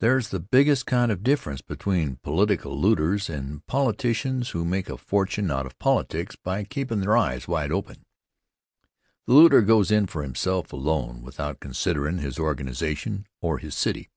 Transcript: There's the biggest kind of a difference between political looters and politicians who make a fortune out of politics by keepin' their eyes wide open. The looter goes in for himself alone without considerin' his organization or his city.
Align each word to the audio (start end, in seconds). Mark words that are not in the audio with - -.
There's 0.00 0.28
the 0.28 0.38
biggest 0.38 0.84
kind 0.84 1.10
of 1.10 1.20
a 1.20 1.22
difference 1.22 1.62
between 1.62 2.16
political 2.16 2.78
looters 2.78 3.30
and 3.30 3.66
politicians 3.66 4.50
who 4.50 4.66
make 4.66 4.90
a 4.90 4.98
fortune 4.98 5.50
out 5.50 5.64
of 5.64 5.78
politics 5.78 6.36
by 6.36 6.64
keepin' 6.64 7.00
their 7.00 7.16
eyes 7.16 7.48
wide 7.48 7.72
open. 7.72 8.04
The 9.24 9.32
looter 9.32 9.62
goes 9.62 9.90
in 9.90 10.08
for 10.08 10.22
himself 10.22 10.74
alone 10.74 11.22
without 11.22 11.60
considerin' 11.60 12.18
his 12.18 12.38
organization 12.38 13.26
or 13.40 13.56
his 13.56 13.74
city. 13.74 14.10